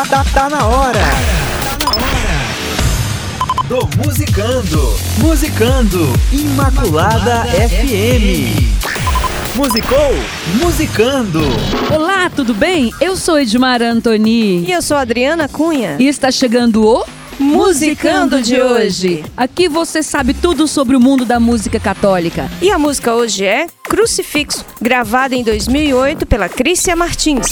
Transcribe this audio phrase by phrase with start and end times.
[0.00, 0.98] Tá, tá, tá na hora.
[1.62, 2.08] Tá na hora.
[3.68, 4.94] Do Musicando.
[5.18, 6.08] Musicando.
[6.32, 8.56] Imaculada, FM.
[9.54, 10.14] Musicou?
[10.54, 11.42] Musicando.
[11.94, 12.94] Olá, tudo bem?
[12.98, 14.64] Eu sou Edmar Antoni.
[14.64, 15.96] E eu sou Adriana Cunha.
[15.98, 17.04] E está chegando o
[17.38, 19.22] Musicando de hoje.
[19.36, 22.50] Aqui você sabe tudo sobre o mundo da música católica.
[22.62, 27.48] E a música hoje é Crucifixo, gravada em 2008 pela Crícia Martins.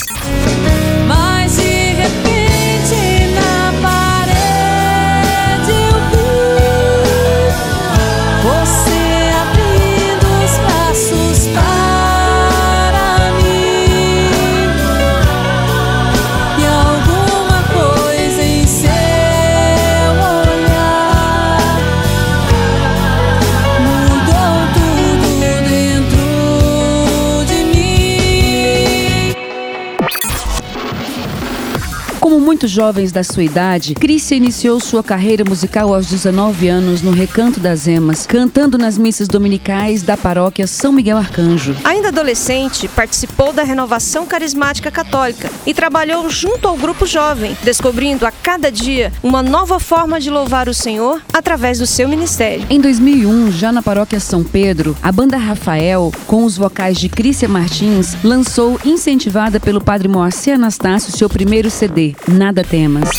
[32.28, 37.10] Como muitos jovens da sua idade, Crícia iniciou sua carreira musical aos 19 anos no
[37.10, 41.74] Recanto das Emas, cantando nas missas dominicais da paróquia São Miguel Arcanjo.
[41.84, 48.30] Ainda adolescente, participou da renovação carismática católica e trabalhou junto ao grupo jovem, descobrindo a
[48.30, 52.66] cada dia uma nova forma de louvar o Senhor através do seu ministério.
[52.68, 57.48] Em 2001, já na paróquia São Pedro, a banda Rafael, com os vocais de Crícia
[57.48, 63.10] Martins, lançou, incentivada pelo padre Moacir Anastácio, seu primeiro CD, Nada Temas.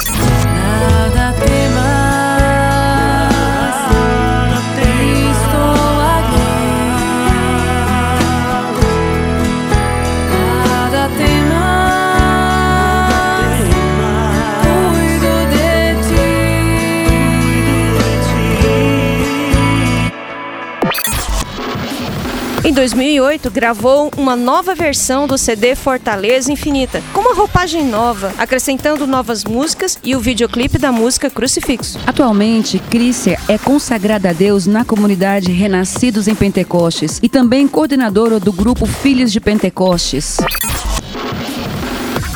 [22.64, 29.08] Em 2008, gravou uma nova versão do CD Fortaleza Infinita, com uma roupagem nova, acrescentando
[29.08, 31.98] novas músicas e o videoclipe da música Crucifixo.
[32.06, 38.52] Atualmente, Crícia é consagrada a Deus na comunidade Renascidos em Pentecostes e também coordenadora do
[38.52, 40.38] grupo Filhos de Pentecostes.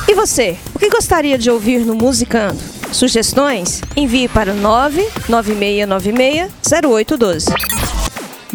[0.07, 2.59] E você, o que gostaria de ouvir no Musicando?
[2.93, 3.81] Sugestões?
[3.95, 4.61] Envie para o
[5.27, 8.02] 996960812.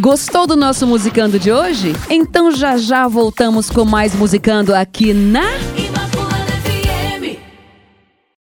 [0.01, 1.93] Gostou do nosso Musicando de hoje?
[2.09, 5.43] Então já já voltamos com mais Musicando aqui na